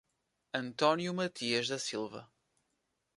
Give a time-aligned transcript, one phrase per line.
[0.51, 2.27] Antônio Mathias da Silva